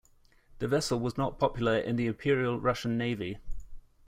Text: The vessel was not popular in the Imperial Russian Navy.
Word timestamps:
The 0.57 0.67
vessel 0.67 0.99
was 0.99 1.15
not 1.15 1.37
popular 1.37 1.77
in 1.77 1.95
the 1.95 2.07
Imperial 2.07 2.59
Russian 2.59 2.97
Navy. 2.97 3.37